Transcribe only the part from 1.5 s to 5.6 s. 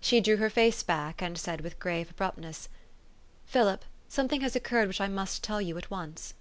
with grave abruptness, 4 'Philip, something has occurred which I must tell}